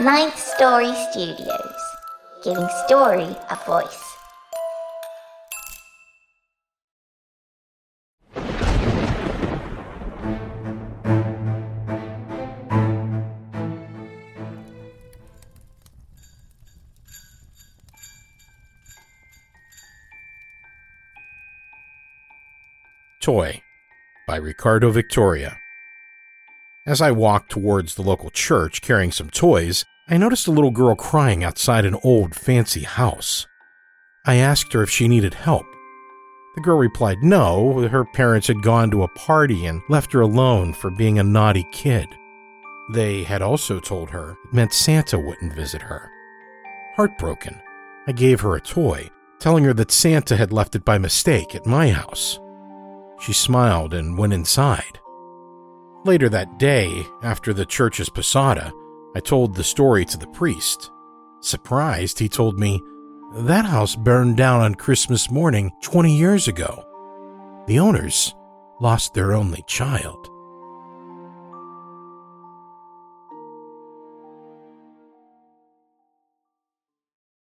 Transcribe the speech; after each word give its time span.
Ninth 0.00 0.38
Story 0.38 0.92
Studios, 1.10 1.76
giving 2.42 2.66
story 2.86 3.36
a 3.50 3.58
voice. 3.66 3.98
Toy 23.20 23.62
by 24.26 24.36
Ricardo 24.36 24.90
Victoria. 24.90 25.61
As 26.84 27.00
I 27.00 27.12
walked 27.12 27.52
towards 27.52 27.94
the 27.94 28.02
local 28.02 28.28
church 28.30 28.82
carrying 28.82 29.12
some 29.12 29.30
toys, 29.30 29.84
I 30.08 30.16
noticed 30.16 30.48
a 30.48 30.50
little 30.50 30.72
girl 30.72 30.96
crying 30.96 31.44
outside 31.44 31.84
an 31.84 31.96
old 32.02 32.34
fancy 32.34 32.82
house. 32.82 33.46
I 34.26 34.34
asked 34.34 34.72
her 34.72 34.82
if 34.82 34.90
she 34.90 35.06
needed 35.06 35.34
help. 35.34 35.64
The 36.56 36.60
girl 36.60 36.78
replied 36.78 37.18
no, 37.22 37.86
her 37.86 38.04
parents 38.04 38.48
had 38.48 38.62
gone 38.62 38.90
to 38.90 39.04
a 39.04 39.08
party 39.08 39.64
and 39.66 39.80
left 39.88 40.12
her 40.12 40.22
alone 40.22 40.72
for 40.72 40.90
being 40.90 41.20
a 41.20 41.24
naughty 41.24 41.64
kid. 41.70 42.08
They 42.92 43.22
had 43.22 43.42
also 43.42 43.78
told 43.78 44.10
her 44.10 44.32
it 44.32 44.52
meant 44.52 44.72
Santa 44.72 45.20
wouldn't 45.20 45.54
visit 45.54 45.82
her. 45.82 46.10
Heartbroken, 46.96 47.62
I 48.08 48.12
gave 48.12 48.40
her 48.40 48.56
a 48.56 48.60
toy, 48.60 49.08
telling 49.38 49.62
her 49.64 49.74
that 49.74 49.92
Santa 49.92 50.36
had 50.36 50.52
left 50.52 50.74
it 50.74 50.84
by 50.84 50.98
mistake 50.98 51.54
at 51.54 51.64
my 51.64 51.90
house. 51.90 52.40
She 53.20 53.32
smiled 53.32 53.94
and 53.94 54.18
went 54.18 54.32
inside. 54.32 54.98
Later 56.04 56.28
that 56.30 56.58
day, 56.58 57.06
after 57.22 57.52
the 57.52 57.64
church's 57.64 58.08
posada, 58.08 58.72
I 59.14 59.20
told 59.20 59.54
the 59.54 59.62
story 59.62 60.04
to 60.06 60.18
the 60.18 60.26
priest. 60.26 60.90
Surprised, 61.40 62.18
he 62.18 62.28
told 62.28 62.58
me, 62.58 62.82
That 63.34 63.64
house 63.66 63.94
burned 63.94 64.36
down 64.36 64.62
on 64.62 64.74
Christmas 64.74 65.30
morning 65.30 65.70
20 65.82 66.16
years 66.16 66.48
ago. 66.48 66.84
The 67.68 67.78
owners 67.78 68.34
lost 68.80 69.14
their 69.14 69.32
only 69.32 69.62
child. 69.68 70.28